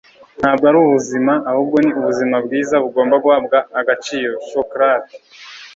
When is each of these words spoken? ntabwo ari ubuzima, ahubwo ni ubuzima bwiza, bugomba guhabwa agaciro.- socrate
ntabwo 0.39 0.63
ari 0.69 0.77
ubuzima, 0.85 1.33
ahubwo 1.49 1.77
ni 1.83 1.91
ubuzima 1.99 2.37
bwiza, 2.45 2.75
bugomba 2.83 3.15
guhabwa 3.23 3.57
agaciro.- 3.79 4.33
socrate 4.51 5.15